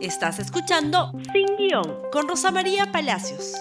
[0.00, 3.52] Estás escuchando Sin Guión con Rosa María Palacios.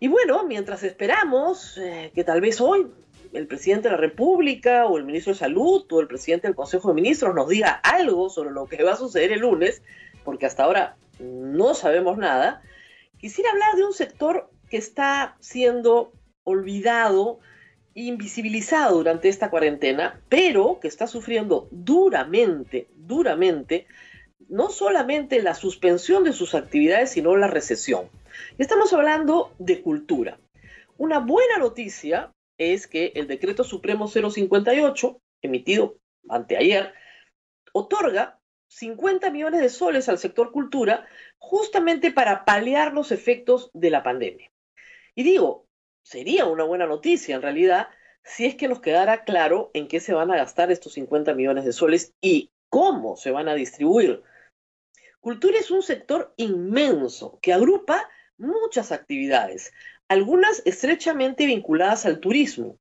[0.00, 2.86] Y bueno, mientras esperamos eh, que tal vez hoy
[3.34, 6.88] el presidente de la República o el ministro de Salud o el presidente del Consejo
[6.88, 9.82] de Ministros nos diga algo sobre lo que va a suceder el lunes,
[10.24, 12.62] porque hasta ahora no sabemos nada,
[13.18, 17.40] quisiera hablar de un sector que está siendo olvidado,
[17.92, 23.86] invisibilizado durante esta cuarentena, pero que está sufriendo duramente, duramente
[24.48, 28.08] no solamente la suspensión de sus actividades, sino la recesión.
[28.58, 30.38] Estamos hablando de cultura.
[30.96, 36.92] Una buena noticia es que el decreto supremo 058, emitido anteayer,
[37.72, 38.38] otorga
[38.68, 41.06] 50 millones de soles al sector cultura
[41.38, 44.50] justamente para paliar los efectos de la pandemia.
[45.14, 45.66] Y digo,
[46.02, 47.88] sería una buena noticia en realidad
[48.24, 51.64] si es que nos quedara claro en qué se van a gastar estos 50 millones
[51.64, 54.22] de soles y cómo se van a distribuir.
[55.22, 59.72] Cultura es un sector inmenso que agrupa muchas actividades,
[60.08, 62.76] algunas estrechamente vinculadas al turismo,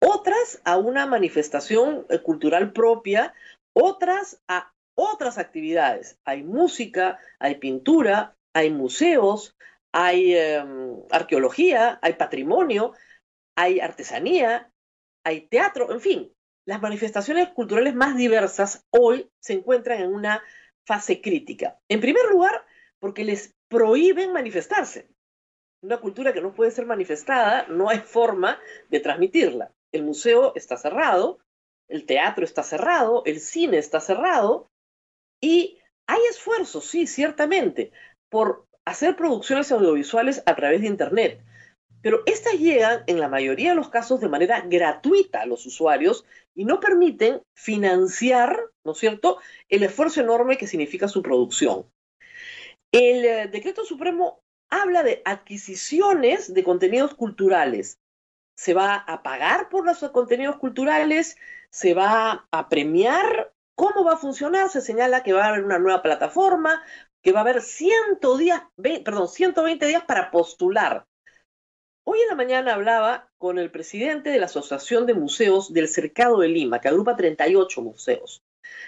[0.00, 3.34] otras a una manifestación eh, cultural propia,
[3.76, 6.18] otras a otras actividades.
[6.24, 9.54] Hay música, hay pintura, hay museos,
[9.92, 12.94] hay em, arqueología, hay patrimonio,
[13.54, 14.72] hay artesanía,
[15.24, 16.32] hay teatro, en fin,
[16.66, 20.42] las manifestaciones culturales más diversas hoy se encuentran en una
[20.84, 21.78] fase crítica.
[21.88, 22.64] En primer lugar,
[22.98, 25.08] porque les prohíben manifestarse.
[25.82, 29.72] Una cultura que no puede ser manifestada, no hay forma de transmitirla.
[29.90, 31.40] El museo está cerrado,
[31.88, 34.70] el teatro está cerrado, el cine está cerrado
[35.40, 37.92] y hay esfuerzos, sí, ciertamente,
[38.28, 41.44] por hacer producciones audiovisuales a través de Internet.
[42.02, 46.24] Pero estas llegan en la mayoría de los casos de manera gratuita a los usuarios
[46.54, 51.86] y no permiten financiar, ¿no es cierto?, el esfuerzo enorme que significa su producción.
[52.92, 57.98] El eh, decreto supremo habla de adquisiciones de contenidos culturales.
[58.56, 61.36] Se va a pagar por los contenidos culturales,
[61.70, 63.52] se va a premiar.
[63.74, 64.68] ¿Cómo va a funcionar?
[64.68, 66.82] Se señala que va a haber una nueva plataforma,
[67.22, 68.62] que va a haber 100 días,
[69.04, 71.06] perdón, 120 días para postular.
[72.04, 76.40] Hoy en la mañana hablaba con el presidente de la Asociación de Museos del Cercado
[76.40, 78.42] de Lima, que agrupa 38 museos.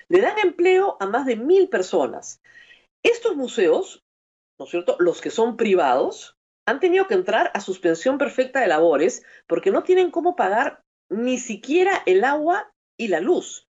[0.09, 2.41] Le dan empleo a más de mil personas.
[3.05, 4.03] Estos museos,
[4.59, 6.35] ¿no es cierto?, los que son privados,
[6.67, 11.39] han tenido que entrar a suspensión perfecta de labores porque no tienen cómo pagar ni
[11.39, 13.69] siquiera el agua y la luz.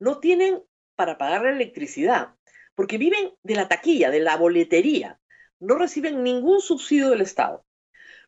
[0.00, 0.62] No tienen
[0.96, 2.36] para pagar la electricidad,
[2.76, 5.18] porque viven de la taquilla, de la boletería.
[5.58, 7.64] No reciben ningún subsidio del Estado.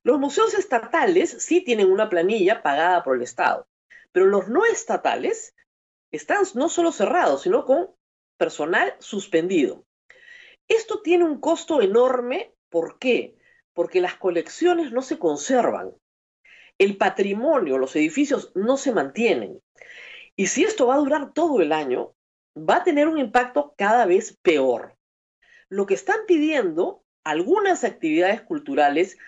[0.07, 3.67] Los museos estatales sí tienen una planilla pagada por el Estado,
[4.13, 5.53] pero los no estatales
[6.13, 7.91] están no solo cerrados, sino con
[8.37, 9.85] personal suspendido.
[10.69, 13.37] Esto tiene un costo enorme, ¿por qué?
[13.73, 15.93] Porque las colecciones no se conservan,
[16.79, 19.61] el patrimonio, los edificios no se mantienen.
[20.37, 22.15] Y si esto va a durar todo el año,
[22.57, 24.97] va a tener un impacto cada vez peor.
[25.69, 29.19] Lo que están pidiendo algunas actividades culturales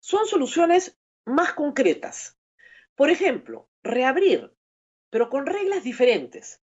[0.00, 2.38] son soluciones más concretas.
[2.94, 4.52] Por ejemplo, reabrir,
[5.10, 6.62] pero con reglas diferentes.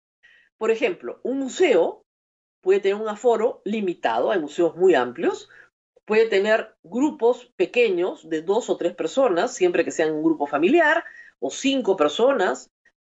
[0.57, 2.05] Por ejemplo, un museo
[2.61, 5.49] puede tener un aforo limitado, hay museos muy amplios,
[6.05, 11.03] puede tener grupos pequeños de dos o tres personas, siempre que sean un grupo familiar,
[11.39, 12.71] o cinco personas,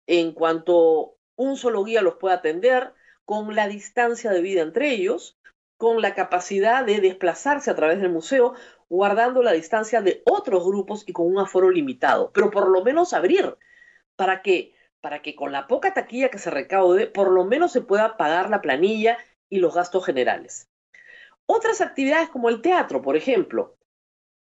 [0.08, 2.94] en cuanto un solo guía los pueda atender,
[3.26, 5.38] con la distancia de vida entre ellos,
[5.78, 8.54] con la capacidad de desplazarse a través del museo,
[8.90, 13.14] guardando la distancia de otros grupos y con un aforo limitado, pero por lo menos
[13.14, 13.58] abrir
[14.16, 17.82] para que para que con la poca taquilla que se recaude, por lo menos se
[17.82, 19.18] pueda pagar la planilla
[19.50, 20.70] y los gastos generales.
[21.46, 23.78] Otras actividades como el teatro, por ejemplo,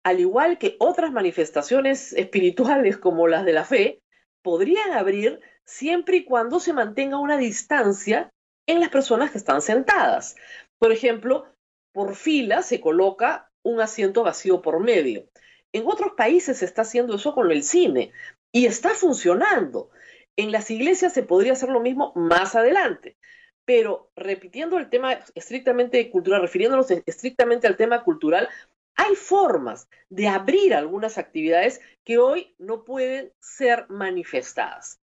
[0.03, 4.01] al igual que otras manifestaciones espirituales como las de la fe,
[4.43, 8.31] podrían abrir siempre y cuando se mantenga una distancia
[8.67, 10.35] en las personas que están sentadas.
[10.81, 11.45] Por ejemplo,
[11.91, 15.29] por fila se coloca un asiento vacío por medio.
[15.73, 18.11] En otros países se está haciendo eso con el cine
[18.51, 19.91] y está funcionando.
[20.35, 23.15] En las iglesias se podría hacer lo mismo más adelante.
[23.63, 28.49] Pero repitiendo el tema estrictamente cultural, refiriéndonos estrictamente al tema cultural,
[28.95, 34.99] hay formas de abrir algunas actividades que hoy no pueden ser manifestadas.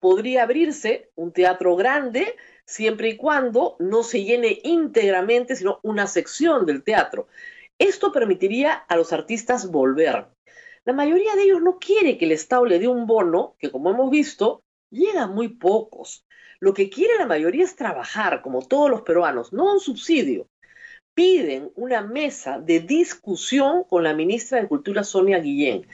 [0.00, 2.36] Podría abrirse un teatro grande
[2.66, 7.28] siempre y cuando no se llene íntegramente, sino una sección del teatro.
[7.78, 10.26] Esto permitiría a los artistas volver.
[10.84, 13.90] La mayoría de ellos no quiere que el Estado le dé un bono, que como
[13.90, 16.24] hemos visto, llega a muy pocos.
[16.60, 20.46] Lo que quiere la mayoría es trabajar, como todos los peruanos, no un subsidio.
[21.14, 25.86] Piden una mesa de discusión con la ministra de Cultura, Sonia Guillén.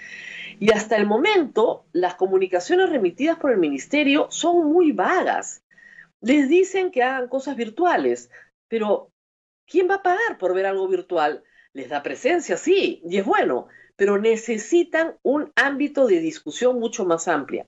[0.59, 5.63] Y hasta el momento, las comunicaciones remitidas por el ministerio son muy vagas.
[6.21, 8.31] Les dicen que hagan cosas virtuales,
[8.69, 9.13] pero
[9.67, 11.43] ¿quién va a pagar por ver algo virtual?
[11.73, 17.29] Les da presencia, sí, y es bueno, pero necesitan un ámbito de discusión mucho más
[17.29, 17.67] amplia.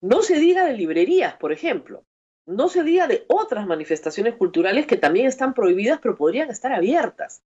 [0.00, 2.04] No se diga de librerías, por ejemplo.
[2.46, 7.42] No se diga de otras manifestaciones culturales que también están prohibidas, pero podrían estar abiertas.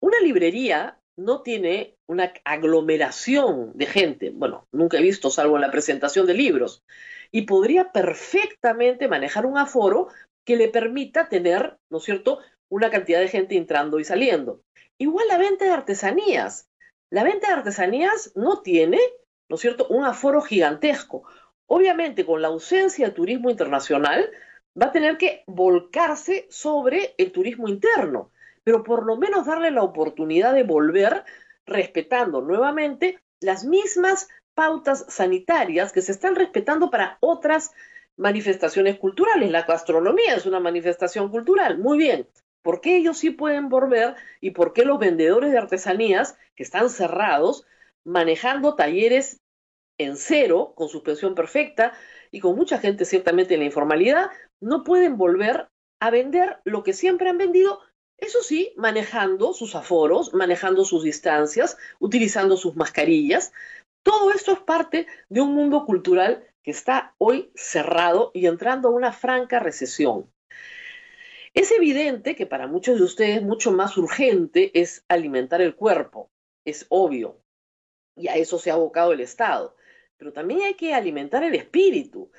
[0.00, 4.30] Una librería no tiene una aglomeración de gente.
[4.30, 6.82] Bueno, nunca he visto, salvo en la presentación de libros.
[7.32, 10.08] Y podría perfectamente manejar un aforo
[10.44, 14.60] que le permita tener, ¿no es cierto?, una cantidad de gente entrando y saliendo.
[14.98, 16.68] Igual la venta de artesanías.
[17.10, 19.00] La venta de artesanías no tiene,
[19.48, 21.24] ¿no es cierto?, un aforo gigantesco.
[21.66, 24.30] Obviamente, con la ausencia de turismo internacional,
[24.80, 28.30] va a tener que volcarse sobre el turismo interno,
[28.66, 31.22] pero por lo menos darle la oportunidad de volver
[31.66, 37.70] respetando nuevamente las mismas pautas sanitarias que se están respetando para otras
[38.16, 39.52] manifestaciones culturales.
[39.52, 42.28] La gastronomía es una manifestación cultural, muy bien.
[42.62, 46.90] ¿Por qué ellos sí pueden volver y por qué los vendedores de artesanías que están
[46.90, 47.64] cerrados,
[48.04, 49.40] manejando talleres
[49.96, 51.92] en cero, con suspensión perfecta
[52.32, 54.30] y con mucha gente ciertamente en la informalidad,
[54.60, 55.68] no pueden volver
[56.00, 57.80] a vender lo que siempre han vendido,
[58.18, 63.52] eso sí, manejando sus aforos, manejando sus distancias, utilizando sus mascarillas.
[64.02, 68.92] Todo esto es parte de un mundo cultural que está hoy cerrado y entrando a
[68.92, 70.30] una franca recesión.
[71.54, 76.30] Es evidente que para muchos de ustedes mucho más urgente es alimentar el cuerpo,
[76.64, 77.40] es obvio,
[78.14, 79.76] y a eso se ha abocado el Estado
[80.16, 82.30] pero también hay que alimentar el espíritu.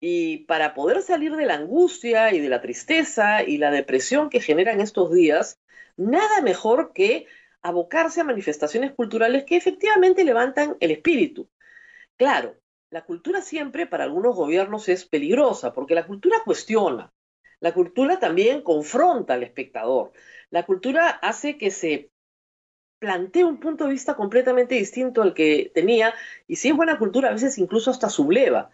[0.00, 4.40] Y para poder salir de la angustia y de la tristeza y la depresión que
[4.40, 5.58] generan estos días,
[5.96, 7.26] nada mejor que
[7.62, 11.48] abocarse a manifestaciones culturales que efectivamente levantan el espíritu.
[12.16, 12.56] Claro,
[12.90, 17.12] la cultura siempre para algunos gobiernos es peligrosa, porque la cultura cuestiona,
[17.60, 20.12] la cultura también confronta al espectador,
[20.50, 22.10] la cultura hace que se
[22.98, 26.14] plantea un punto de vista completamente distinto al que tenía,
[26.46, 28.70] y si es buena cultura, a veces incluso hasta subleva.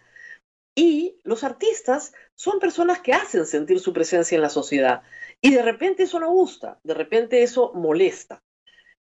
[0.75, 5.03] Y los artistas son personas que hacen sentir su presencia en la sociedad,
[5.41, 8.43] y de repente eso no gusta, de repente eso molesta.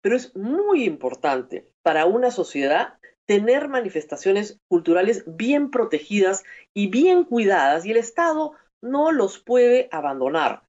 [0.01, 2.95] Pero es muy importante para una sociedad
[3.27, 6.43] tener manifestaciones culturales bien protegidas
[6.75, 10.63] y bien cuidadas, y el Estado no los puede abandonar.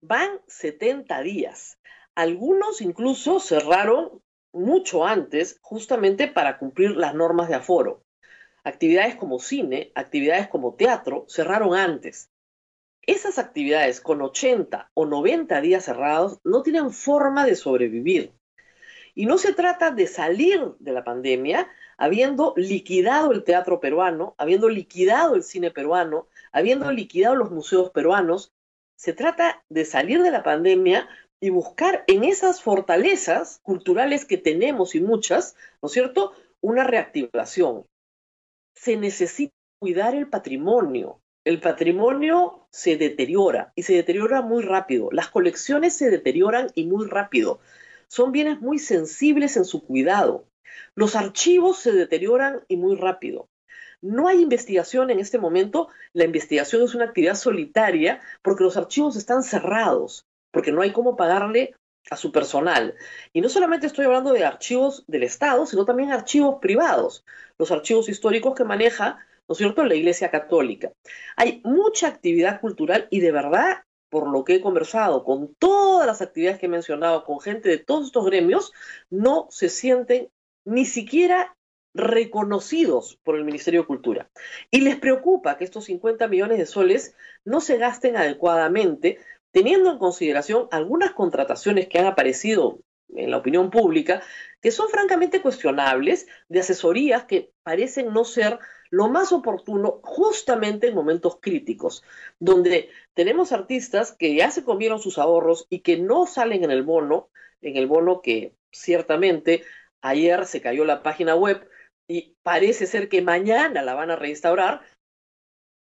[0.00, 1.78] Van 70 días
[2.14, 4.22] algunos incluso cerraron
[4.52, 8.02] mucho antes, justamente para cumplir las normas de aforo.
[8.64, 12.30] Actividades como cine, actividades como teatro, cerraron antes.
[13.04, 18.32] Esas actividades con 80 o 90 días cerrados no tienen forma de sobrevivir.
[19.14, 21.68] Y no se trata de salir de la pandemia
[21.98, 28.52] habiendo liquidado el teatro peruano, habiendo liquidado el cine peruano, habiendo liquidado los museos peruanos.
[28.96, 31.08] Se trata de salir de la pandemia
[31.40, 37.84] y buscar en esas fortalezas culturales que tenemos y muchas, ¿no es cierto?, una reactivación.
[38.74, 41.20] Se necesita cuidar el patrimonio.
[41.44, 45.08] El patrimonio se deteriora y se deteriora muy rápido.
[45.10, 47.60] Las colecciones se deterioran y muy rápido.
[48.08, 50.46] Son bienes muy sensibles en su cuidado.
[50.94, 53.48] Los archivos se deterioran y muy rápido.
[54.00, 55.88] No hay investigación en este momento.
[56.12, 61.16] La investigación es una actividad solitaria porque los archivos están cerrados porque no hay cómo
[61.16, 61.74] pagarle
[62.10, 62.94] a su personal.
[63.32, 67.24] Y no solamente estoy hablando de archivos del Estado, sino también archivos privados,
[67.58, 69.18] los archivos históricos que maneja,
[69.48, 70.92] ¿no es cierto?, la Iglesia Católica.
[71.36, 76.20] Hay mucha actividad cultural y de verdad, por lo que he conversado con todas las
[76.20, 78.72] actividades que he mencionado, con gente de todos estos gremios,
[79.10, 80.28] no se sienten
[80.64, 81.56] ni siquiera
[81.94, 84.30] reconocidos por el Ministerio de Cultura.
[84.70, 89.18] Y les preocupa que estos 50 millones de soles no se gasten adecuadamente
[89.52, 92.80] teniendo en consideración algunas contrataciones que han aparecido
[93.14, 94.22] en la opinión pública,
[94.60, 98.58] que son francamente cuestionables, de asesorías que parecen no ser
[98.90, 102.02] lo más oportuno justamente en momentos críticos,
[102.38, 106.82] donde tenemos artistas que ya se comieron sus ahorros y que no salen en el
[106.82, 107.30] bono,
[107.60, 109.62] en el bono que ciertamente
[110.02, 111.68] ayer se cayó la página web
[112.08, 114.82] y parece ser que mañana la van a reinstaurar,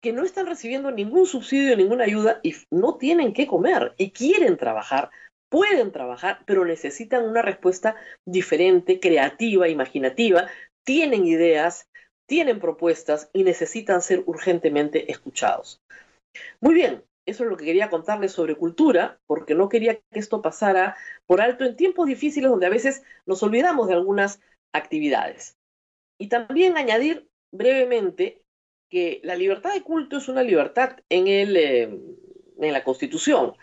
[0.03, 4.57] que no están recibiendo ningún subsidio, ninguna ayuda y no tienen que comer y quieren
[4.57, 5.11] trabajar,
[5.49, 7.95] pueden trabajar, pero necesitan una respuesta
[8.27, 10.49] diferente, creativa, imaginativa,
[10.85, 11.89] tienen ideas,
[12.29, 15.81] tienen propuestas y necesitan ser urgentemente escuchados.
[16.61, 20.43] Muy bien, eso es lo que quería contarles sobre cultura, porque no quería que esto
[20.43, 24.41] pasara por alto en tiempos difíciles donde a veces nos olvidamos de algunas
[24.75, 25.55] actividades.
[26.19, 28.43] Y también añadir brevemente
[28.93, 31.85] que la libertad de culto es una libertad en, el, eh,
[32.61, 33.55] en la Constitución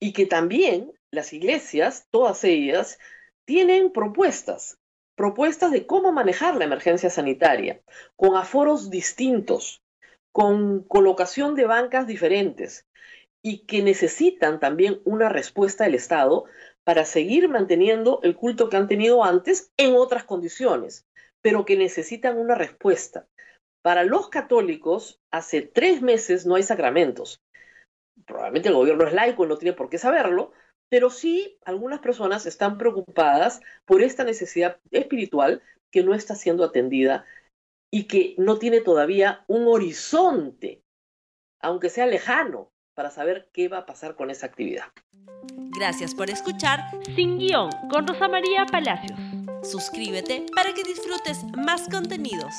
[0.00, 2.98] y que también las iglesias, todas ellas,
[3.44, 4.80] tienen propuestas,
[5.14, 7.80] propuestas de cómo manejar la emergencia sanitaria,
[8.16, 9.84] con aforos distintos,
[10.32, 12.88] con colocación de bancas diferentes
[13.42, 16.46] y que necesitan también una respuesta del Estado
[16.82, 21.06] para seguir manteniendo el culto que han tenido antes en otras condiciones,
[21.40, 23.28] pero que necesitan una respuesta.
[23.86, 27.40] Para los católicos, hace tres meses no hay sacramentos.
[28.26, 30.50] Probablemente el gobierno es laico y no tiene por qué saberlo,
[30.88, 35.62] pero sí algunas personas están preocupadas por esta necesidad espiritual
[35.92, 37.26] que no está siendo atendida
[37.88, 40.82] y que no tiene todavía un horizonte,
[41.60, 44.86] aunque sea lejano, para saber qué va a pasar con esa actividad.
[45.78, 46.80] Gracias por escuchar
[47.14, 49.16] Sin Guión con Rosa María Palacios.
[49.62, 52.52] Suscríbete para que disfrutes más contenidos.